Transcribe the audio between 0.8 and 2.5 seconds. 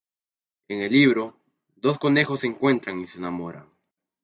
el libro, dos conejos se